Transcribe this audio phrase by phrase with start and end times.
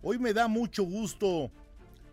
[0.00, 1.50] Hoy me da mucho gusto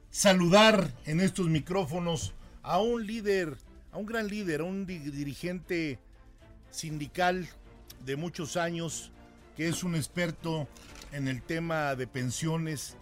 [0.09, 3.57] saludar en estos micrófonos a un líder,
[3.91, 5.99] a un gran líder, a un dirigente
[6.71, 7.47] sindical
[8.03, 9.11] de muchos años
[9.55, 10.67] que es un experto
[11.11, 12.97] en el tema de pensiones,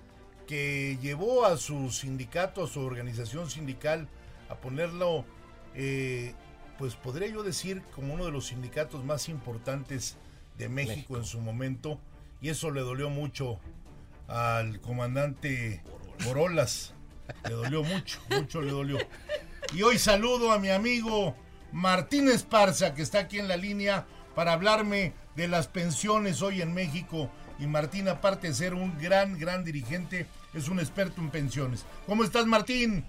[0.47, 4.09] que llevó a su sindicato, a su organización sindical,
[4.49, 5.23] a ponerlo,
[5.75, 6.35] eh,
[6.77, 10.17] pues podría yo decir, como uno de los sindicatos más importantes
[10.57, 11.99] de México, en su momento,
[12.41, 13.59] y eso le dolió mucho
[14.27, 15.83] al comandante
[16.25, 16.93] Borolas,
[17.47, 18.97] le dolió mucho, mucho le dolió.
[19.73, 21.35] Y hoy saludo a mi amigo
[21.71, 26.73] Martín Esparza, que está aquí en la línea para hablarme de las pensiones hoy en
[26.73, 27.29] México.
[27.59, 31.85] Y Martín, aparte de ser un gran, gran dirigente, es un experto en pensiones.
[32.05, 33.05] ¿Cómo estás, Martín?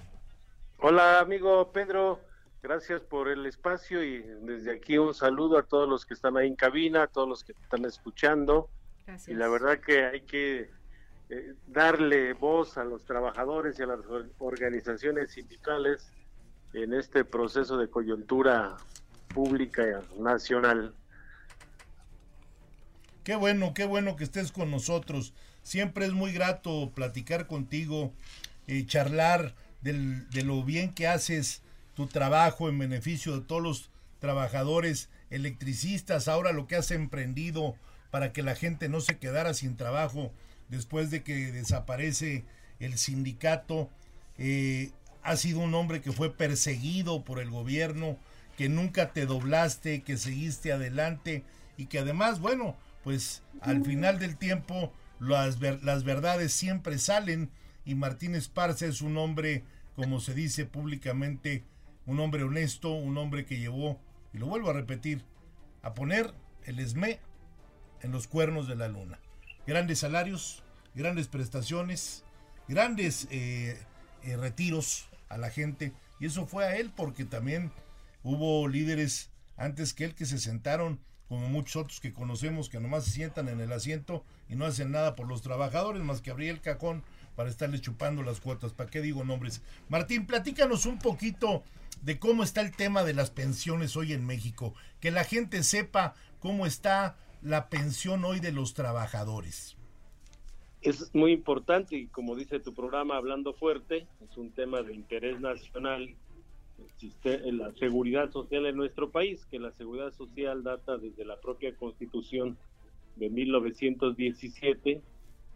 [0.79, 2.21] Hola, amigo Pedro.
[2.63, 6.49] Gracias por el espacio y desde aquí un saludo a todos los que están ahí
[6.49, 8.71] en cabina, a todos los que están escuchando.
[9.07, 9.29] Gracias.
[9.29, 10.71] Y la verdad que hay que
[11.31, 14.01] eh, darle voz a los trabajadores y a las
[14.39, 16.11] organizaciones sindicales
[16.75, 18.77] en este proceso de coyuntura
[19.29, 20.95] pública nacional.
[23.23, 25.33] Qué bueno, qué bueno que estés con nosotros.
[25.63, 28.13] Siempre es muy grato platicar contigo,
[28.67, 31.63] eh, charlar de lo bien que haces
[31.95, 37.77] tu trabajo en beneficio de todos los trabajadores electricistas, ahora lo que has emprendido
[38.11, 40.33] para que la gente no se quedara sin trabajo
[40.69, 42.45] después de que desaparece
[42.81, 43.91] el sindicato.
[44.39, 48.19] Eh, has sido un hombre que fue perseguido por el gobierno,
[48.57, 51.43] que nunca te doblaste, que seguiste adelante
[51.77, 57.51] y que además, bueno, pues al final del tiempo las, las verdades siempre salen
[57.85, 59.65] y Martín Esparza es un hombre,
[59.97, 61.65] como se dice públicamente,
[62.07, 64.01] un hombre honesto, un hombre que llevó,
[64.33, 65.25] y lo vuelvo a repetir,
[65.83, 66.33] a poner
[66.65, 67.21] el ESME
[68.03, 69.19] en los cuernos de la luna.
[69.67, 70.63] Grandes salarios,
[70.95, 72.25] grandes prestaciones,
[72.69, 73.79] grandes eh,
[74.23, 77.73] eh, retiros a la gente, y eso fue a él porque también
[78.23, 83.05] hubo líderes antes que él que se sentaron como muchos otros que conocemos que nomás
[83.05, 86.51] se sientan en el asiento y no hacen nada por los trabajadores más que abrir
[86.51, 87.03] el cajón
[87.35, 88.73] para estarles chupando las cuotas.
[88.73, 89.63] ¿Para qué digo nombres?
[89.89, 91.65] Martín, platícanos un poquito
[92.03, 96.15] de cómo está el tema de las pensiones hoy en México, que la gente sepa
[96.39, 99.77] cómo está la pensión hoy de los trabajadores.
[100.83, 105.41] Es muy importante y como dice tu programa Hablando Fuerte, es un tema de interés
[105.41, 106.17] nacional
[107.53, 112.57] la seguridad social en nuestro país, que la seguridad social data desde la propia constitución
[113.17, 115.03] de 1917,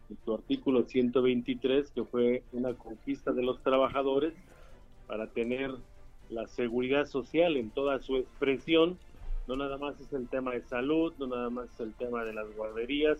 [0.09, 4.33] en su artículo 123, que fue una conquista de los trabajadores
[5.07, 5.71] para tener
[6.29, 8.97] la seguridad social en toda su expresión.
[9.49, 12.33] No nada más es el tema de salud, no nada más es el tema de
[12.33, 13.17] las guarderías,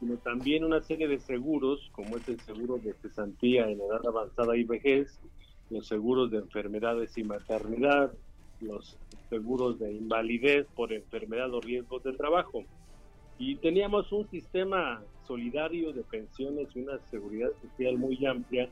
[0.00, 4.56] sino también una serie de seguros, como es el seguro de cesantía en edad avanzada
[4.56, 5.20] y vejez,
[5.68, 8.10] los seguros de enfermedades y maternidad,
[8.62, 8.96] los
[9.28, 12.64] seguros de invalidez por enfermedad o riesgos de trabajo.
[13.38, 18.70] Y teníamos un sistema solidario de pensiones y una seguridad social muy amplia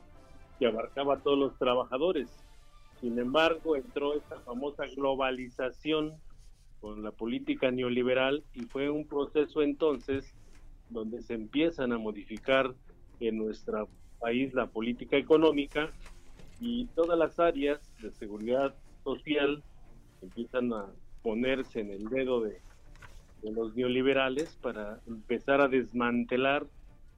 [0.57, 2.27] que abarcaba a todos los trabajadores.
[2.99, 6.19] Sin embargo, entró esta famosa globalización
[6.79, 10.35] con la política neoliberal y fue un proceso entonces
[10.89, 12.73] donde se empiezan a modificar
[13.19, 13.89] en nuestro
[14.19, 15.91] país la política económica
[16.59, 19.63] y todas las áreas de seguridad social
[20.21, 22.61] empiezan a ponerse en el dedo de,
[23.43, 26.65] los neoliberales para empezar a desmantelar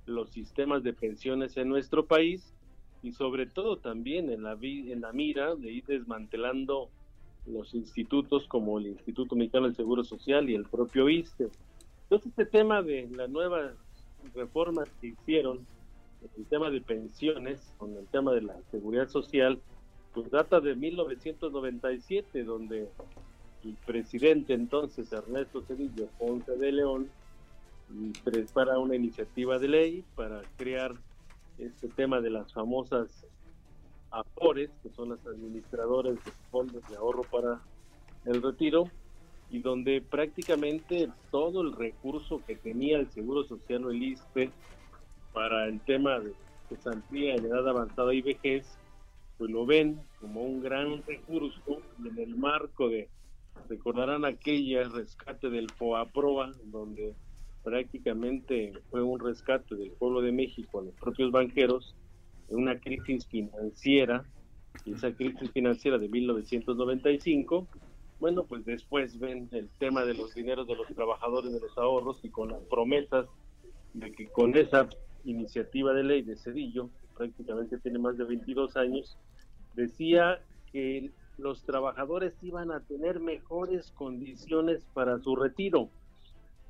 [0.05, 2.53] los sistemas de pensiones en nuestro país
[3.01, 6.91] y sobre todo también en la, en la mira de ir desmantelando
[7.51, 11.49] los institutos como el Instituto Mexicano del Seguro Social y el propio ISTE.
[12.03, 13.73] Entonces este tema de las nuevas
[14.33, 15.65] reformas que hicieron
[16.37, 19.59] el tema de pensiones, con el tema de la seguridad social,
[20.13, 22.89] pues data de 1997, donde
[23.63, 27.09] el presidente entonces, Ernesto Cedillo Ponce de León,
[28.23, 30.93] prepara una iniciativa de ley para crear
[31.57, 33.25] este tema de las famosas
[34.11, 37.61] APORES, que son las administradoras de fondos de ahorro para
[38.25, 38.85] el retiro,
[39.49, 44.51] y donde prácticamente todo el recurso que tenía el Seguro Social o el ISPE
[45.33, 46.33] para el tema de
[46.67, 48.77] cesantía en edad avanzada y vejez,
[49.37, 53.09] pues lo ven como un gran recurso en el marco de,
[53.67, 57.15] recordarán aquella rescate del FOAPROA, donde
[57.63, 61.95] prácticamente fue un rescate del pueblo de México a los propios banqueros
[62.55, 64.23] una crisis financiera,
[64.85, 67.67] esa crisis financiera de 1995,
[68.19, 72.19] bueno, pues después ven el tema de los dineros de los trabajadores de los ahorros
[72.23, 73.27] y con las promesas
[73.93, 74.89] de que con esa
[75.23, 79.17] iniciativa de ley de Cedillo, que prácticamente tiene más de 22 años,
[79.73, 80.41] decía
[80.71, 85.89] que los trabajadores iban a tener mejores condiciones para su retiro.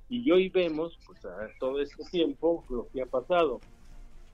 [0.08, 3.60] Y hoy vemos, pues a todo este tiempo, lo que ha pasado.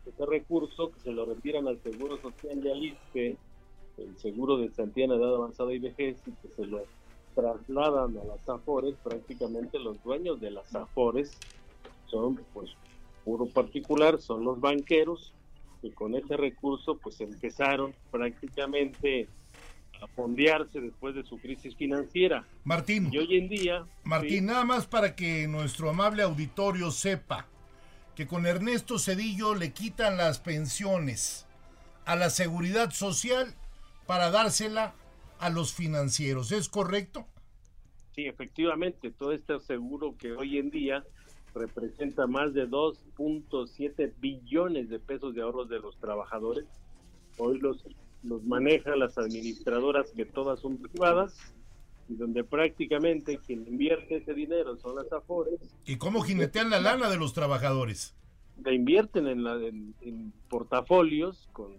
[0.06, 3.38] Ese recurso que se lo retiran al Seguro Social de Aliste,
[3.98, 6.84] el seguro de Santiana Edad Avanzada y Vejez, y que se lo
[7.34, 11.38] trasladan a las Afores, prácticamente los dueños de las Afores
[12.08, 12.72] son pues
[13.24, 15.34] puro particular, son los banqueros
[15.82, 19.28] que con ese recurso pues empezaron prácticamente
[20.02, 22.46] a fondearse después de su crisis financiera.
[22.64, 23.10] Martín.
[23.12, 23.86] Y hoy en día...
[24.04, 27.48] Martín, nada más para que nuestro amable auditorio sepa
[28.16, 31.46] que con Ernesto Cedillo le quitan las pensiones
[32.06, 33.54] a la seguridad social
[34.08, 34.94] para dársela
[35.40, 36.52] a los financieros.
[36.52, 37.28] ¿Es correcto?
[38.16, 41.04] Sí, efectivamente, todo este seguro que hoy en día
[41.54, 46.66] representa más de 2.7 billones de pesos de ahorros de los trabajadores.
[47.38, 47.86] Hoy los,
[48.24, 51.54] los manejan las administradoras que todas son privadas
[52.08, 55.60] y donde prácticamente quien invierte ese dinero son las AFORES.
[55.86, 58.16] ¿Y cómo jinetean la lana de los trabajadores?
[58.64, 61.78] La invierten en, la, en portafolios con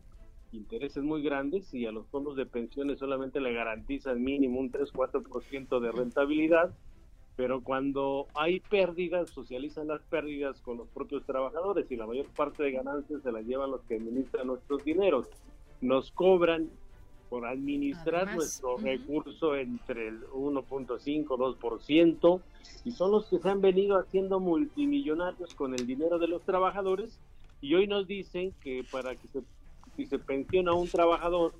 [0.53, 5.81] intereses muy grandes y a los fondos de pensiones solamente le garantizan mínimo un 3-4%
[5.81, 6.75] de rentabilidad,
[7.37, 12.63] pero cuando hay pérdidas, socializan las pérdidas con los propios trabajadores y la mayor parte
[12.63, 15.29] de ganancias se las llevan los que administran nuestros dineros.
[15.81, 16.71] Nos cobran
[17.29, 22.41] por administrar nuestro recurso entre el 1.5-2%
[22.85, 27.19] y son los que se han venido haciendo multimillonarios con el dinero de los trabajadores
[27.61, 29.43] y hoy nos dicen que para que se
[29.97, 31.55] si se pensiona un trabajador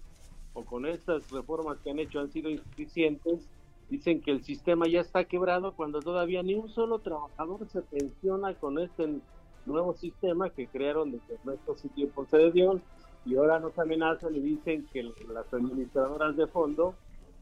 [0.53, 3.49] o con estas reformas que han hecho han sido insuficientes,
[3.89, 8.55] dicen que el sistema ya está quebrado cuando todavía ni un solo trabajador se pensiona
[8.55, 9.21] con este
[9.65, 12.81] nuevo sistema que crearon desde Ernesto Sitio Ponce de Dios
[13.27, 16.95] y ahora nos amenazan y dicen que las administradoras de fondo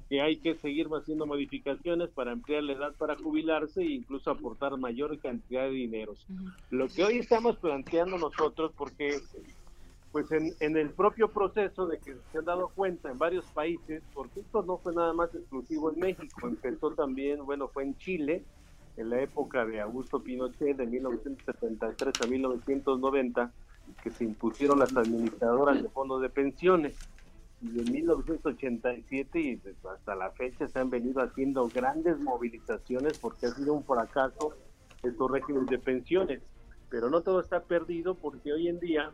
[0.09, 4.77] que hay que seguir haciendo modificaciones para ampliar la edad para jubilarse e incluso aportar
[4.77, 6.27] mayor cantidad de dineros.
[6.71, 9.19] Lo que hoy estamos planteando nosotros, porque
[10.13, 14.03] pues en, en, el propio proceso de que se han dado cuenta en varios países,
[14.15, 18.45] porque esto no fue nada más exclusivo en México, empezó también, bueno, fue en Chile,
[18.97, 23.53] en la época de Augusto Pinochet, de 1973 a 1990,
[24.05, 26.95] que se impusieron las administradoras de fondos de pensiones.
[27.63, 33.51] Y en 1987 y hasta la fecha se han venido haciendo grandes movilizaciones porque ha
[33.51, 34.55] sido un fracaso
[35.03, 36.43] estos regímenes de pensiones.
[36.91, 39.11] Pero no todo está perdido porque hoy en día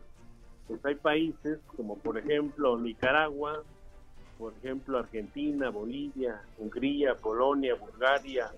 [0.67, 3.63] pues hay países como por ejemplo Nicaragua,
[4.37, 8.51] por ejemplo Argentina, Bolivia, Hungría, Polonia, Bulgaria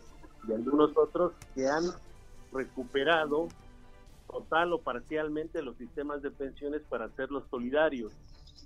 [0.48, 1.84] y algunos otros que han
[2.52, 3.48] recuperado
[4.34, 8.12] total o parcialmente los sistemas de pensiones para hacerlos solidarios.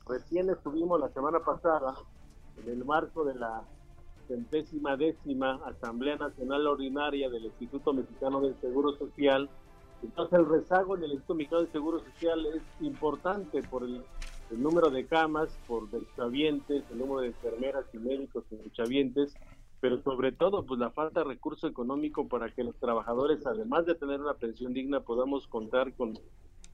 [0.07, 1.93] Recién estuvimos la semana pasada
[2.63, 3.61] en el marco de la
[4.27, 9.49] centésima décima Asamblea Nacional Ordinaria del Instituto Mexicano del Seguro Social
[10.03, 14.03] entonces el rezago en el Instituto Mexicano de Seguro Social es importante por el,
[14.51, 19.33] número de camas, por derechohabientes, el número de enfermeras y médicos y derechohabientes,
[19.79, 23.95] pero sobre todo pues la falta de recurso económico para que los trabajadores, además de
[23.95, 26.19] tener una pensión digna, podamos contar con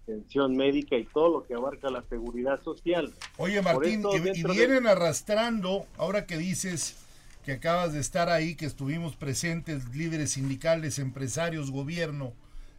[0.06, 3.14] pensión médica y todo lo que abarca la seguridad social.
[3.38, 6.98] Oye Martín, y, vienen arrastrando, ahora que dices
[7.46, 12.34] que acabas de estar ahí, que estuvimos presentes, líderes sindicales, empresarios, gobierno,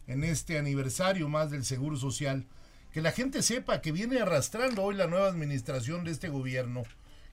[0.07, 2.45] en este aniversario más del Seguro Social,
[2.91, 6.83] que la gente sepa que viene arrastrando hoy la nueva administración de este gobierno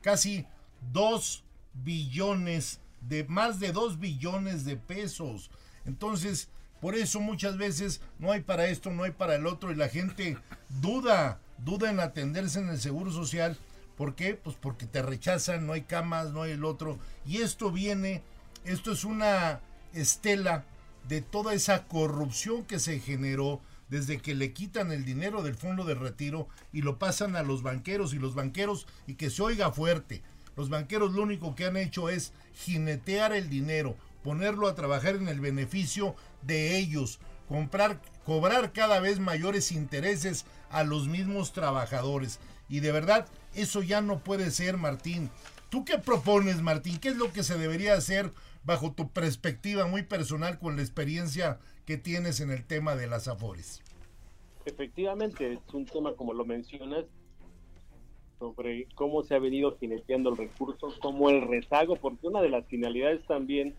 [0.03, 0.45] casi
[0.93, 5.51] dos billones de más de dos billones de pesos.
[5.85, 6.49] Entonces,
[6.81, 9.89] por eso muchas veces no hay para esto, no hay para el otro y la
[9.89, 10.37] gente
[10.81, 13.57] duda, duda en atenderse en el Seguro Social.
[13.97, 14.35] ¿Por qué?
[14.35, 16.99] Pues porque te rechazan, no hay camas, no hay el otro.
[17.27, 18.23] Y esto viene,
[18.65, 19.61] esto es una
[19.93, 20.65] estela
[21.09, 25.85] de toda esa corrupción que se generó desde que le quitan el dinero del fondo
[25.85, 29.71] de retiro y lo pasan a los banqueros y los banqueros, y que se oiga
[29.71, 30.23] fuerte,
[30.57, 35.29] los banqueros lo único que han hecho es jinetear el dinero, ponerlo a trabajar en
[35.29, 37.19] el beneficio de ellos,
[37.49, 42.39] comprar, cobrar cada vez mayores intereses a los mismos trabajadores.
[42.69, 45.31] Y de verdad, eso ya no puede ser, Martín.
[45.69, 46.99] ¿Tú qué propones, Martín?
[46.99, 48.31] ¿Qué es lo que se debería hacer
[48.65, 53.29] bajo tu perspectiva muy personal con la experiencia que tienes en el tema de las
[53.29, 53.83] afores?
[54.65, 57.05] Efectivamente, es un tema, como lo mencionas,
[58.43, 62.67] sobre cómo se ha venido jineteando el recurso, como el rezago, porque una de las
[62.67, 63.73] finalidades también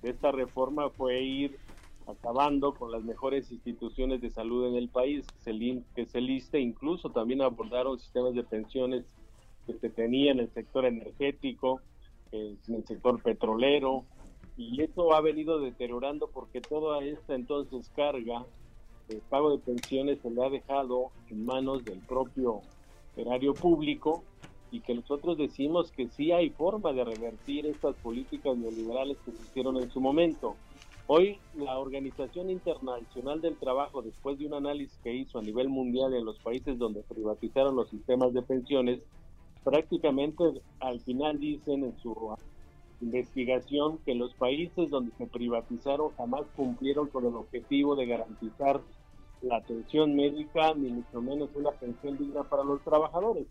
[0.00, 1.58] de esta reforma fue ir
[2.06, 7.10] acabando con las mejores instituciones de salud en el país, que es el ISTE, incluso
[7.10, 9.04] también abordaron sistemas de pensiones
[9.66, 11.82] que se tenían en el sector energético,
[12.32, 14.06] en el sector petrolero,
[14.56, 18.46] y eso ha venido deteriorando porque toda esta entonces carga
[19.08, 22.62] de pago de pensiones se le ha dejado en manos del propio
[23.16, 24.24] erario público
[24.70, 29.42] y que nosotros decimos que sí hay forma de revertir estas políticas neoliberales que se
[29.42, 30.56] hicieron en su momento.
[31.08, 36.14] Hoy la Organización Internacional del Trabajo, después de un análisis que hizo a nivel mundial
[36.14, 39.00] en los países donde privatizaron los sistemas de pensiones,
[39.62, 40.42] prácticamente
[40.80, 42.34] al final dicen en su
[43.00, 48.82] investigación que los países donde se privatizaron jamás cumplieron con el objetivo de garantizar
[49.46, 53.46] la atención médica, ni mucho menos una pensión digna para los trabajadores.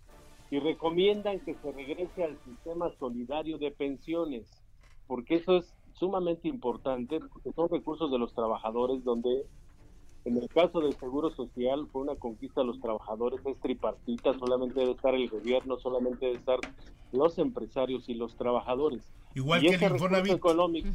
[0.51, 4.47] Y recomiendan que se regrese al sistema solidario de pensiones,
[5.07, 9.45] porque eso es sumamente importante, porque son recursos de los trabajadores donde
[10.25, 14.79] en el caso del Seguro Social fue una conquista de los trabajadores, es tripartita, solamente
[14.79, 16.57] debe estar el gobierno, solamente debe estar
[17.11, 19.03] los empresarios y los trabajadores.
[19.35, 20.33] Igual que el Infonavit.
[20.33, 20.89] Económico,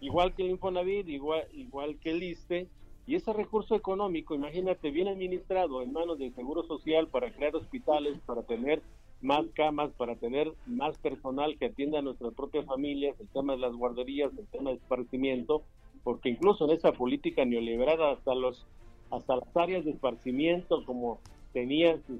[0.00, 2.68] igual que el Infonavit, igual, igual que el ISTE,
[3.06, 8.18] y ese recurso económico, imagínate, bien administrado en manos del Seguro Social para crear hospitales,
[8.26, 8.82] para tener
[9.22, 13.60] más camas, para tener más personal que atienda a nuestras propias familias, el tema de
[13.60, 15.62] las guarderías, el tema de esparcimiento,
[16.02, 18.66] porque incluso en esa política neoliberal hasta los
[19.08, 21.20] hasta las áreas de esparcimiento como
[21.52, 22.18] tenían sus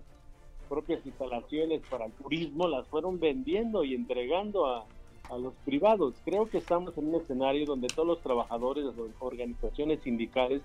[0.68, 4.86] propias instalaciones para el turismo las fueron vendiendo y entregando a,
[5.30, 6.14] a los privados.
[6.24, 10.62] Creo que estamos en un escenario donde todos los trabajadores, las organizaciones sindicales,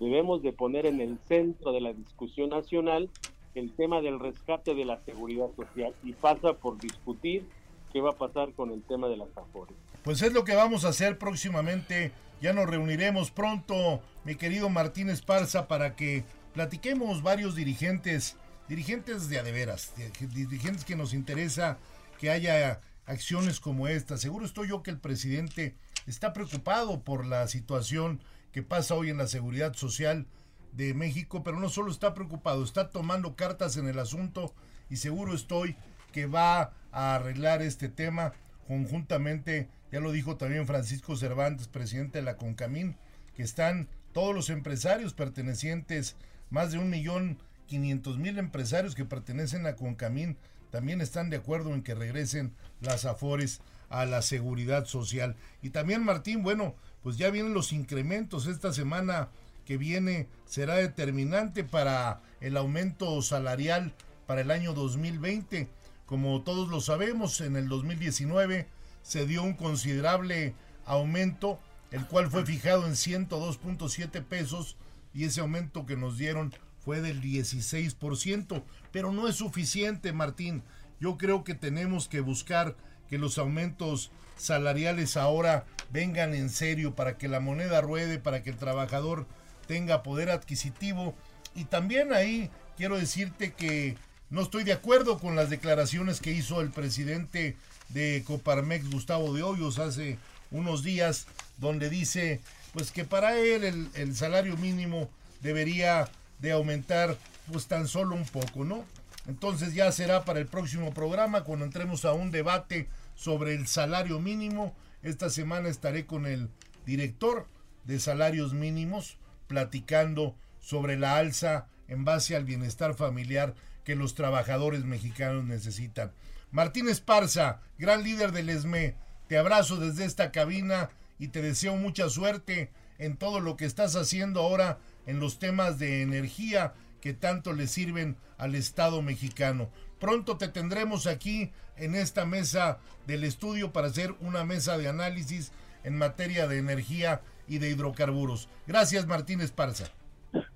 [0.00, 3.10] debemos de poner en el centro de la discusión nacional
[3.54, 7.44] el tema del rescate de la seguridad social y pasa por discutir
[7.92, 9.74] qué va a pasar con el tema de las afores.
[10.04, 12.12] Pues es lo que vamos a hacer próximamente.
[12.40, 16.24] Ya nos reuniremos pronto, mi querido Martín Esparza, para que
[16.54, 18.36] platiquemos varios dirigentes,
[18.68, 19.92] dirigentes de adeveras,
[20.34, 21.78] dirigentes que nos interesa
[22.20, 24.18] que haya acciones como esta.
[24.18, 25.74] Seguro estoy yo que el presidente
[26.06, 28.20] está preocupado por la situación
[28.52, 30.26] que pasa hoy en la seguridad social
[30.72, 34.54] de México, pero no solo está preocupado, está tomando cartas en el asunto
[34.90, 35.76] y seguro estoy
[36.12, 38.32] que va a arreglar este tema
[38.66, 42.96] conjuntamente, ya lo dijo también Francisco Cervantes, presidente de la CONCAMIN,
[43.34, 46.16] que están todos los empresarios pertenecientes,
[46.50, 50.36] más de un millón quinientos mil empresarios que pertenecen a CONCAMIN,
[50.70, 55.36] también están de acuerdo en que regresen las afores a la seguridad social.
[55.62, 56.74] Y también Martín, bueno,
[57.08, 59.30] pues ya vienen los incrementos esta semana
[59.64, 63.94] que viene será determinante para el aumento salarial
[64.26, 65.70] para el año 2020.
[66.04, 68.68] Como todos lo sabemos, en el 2019
[69.00, 71.58] se dio un considerable aumento,
[71.92, 74.76] el cual fue fijado en 102.7 pesos
[75.14, 78.62] y ese aumento que nos dieron fue del 16%,
[78.92, 80.62] pero no es suficiente, Martín.
[81.00, 82.76] Yo creo que tenemos que buscar
[83.08, 88.50] que los aumentos salariales ahora vengan en serio para que la moneda ruede, para que
[88.50, 89.26] el trabajador
[89.66, 91.14] tenga poder adquisitivo.
[91.54, 93.96] Y también ahí quiero decirte que
[94.30, 97.56] no estoy de acuerdo con las declaraciones que hizo el presidente
[97.88, 100.18] de Coparmex, Gustavo de Hoyos, hace
[100.50, 101.26] unos días,
[101.58, 102.40] donde dice
[102.72, 105.08] pues que para él el, salario mínimo
[105.40, 107.16] debería de aumentar
[107.50, 108.84] pues tan solo un poco, ¿no?
[109.26, 112.88] Entonces ya será para el próximo programa cuando entremos a un debate
[113.18, 114.76] sobre el salario mínimo.
[115.02, 116.50] Esta semana estaré con el
[116.86, 117.48] director
[117.84, 124.84] de salarios mínimos platicando sobre la alza en base al bienestar familiar que los trabajadores
[124.84, 126.12] mexicanos necesitan.
[126.52, 128.94] Martín Esparza, gran líder del ESME,
[129.26, 133.96] te abrazo desde esta cabina y te deseo mucha suerte en todo lo que estás
[133.96, 139.70] haciendo ahora en los temas de energía que tanto le sirven al Estado mexicano.
[139.98, 145.52] Pronto te tendremos aquí en esta mesa del estudio para hacer una mesa de análisis
[145.84, 148.48] en materia de energía y de hidrocarburos.
[148.66, 149.90] Gracias Martín Esparza.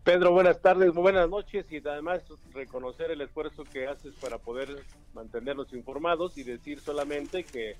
[0.04, 2.22] Pedro, buenas tardes, buenas noches y además
[2.52, 4.84] reconocer el esfuerzo que haces para poder
[5.14, 7.76] mantenernos informados y decir solamente que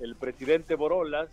[0.00, 1.28] el presidente Borolas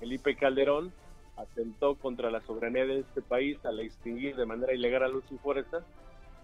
[0.00, 0.92] Felipe Calderón
[1.36, 5.36] atentó contra la soberanía de este país al extinguir de manera ilegal a luz y
[5.38, 5.84] fuerza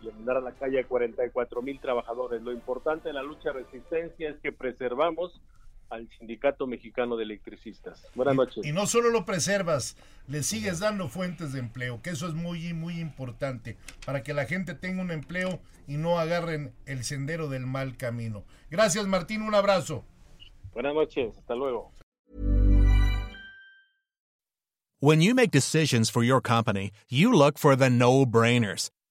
[0.02, 2.42] y mandar a la calle a 44 mil trabajadores.
[2.42, 5.40] Lo importante de la lucha de resistencia es que preservamos
[5.92, 8.06] al Sindicato Mexicano de Electricistas.
[8.14, 8.64] Buenas noches.
[8.64, 12.72] Y, no solo lo preservas, le sigues dando fuentes de empleo, que eso es muy,
[12.72, 17.66] muy importante, para que la gente tenga un empleo y no agarren el sendero del
[17.66, 18.44] mal camino.
[18.70, 20.04] Gracias Martín, un abrazo.
[20.72, 21.92] Buenas noches, hasta luego.
[25.00, 28.88] When you make decisions for your company, you look for the no-brainers.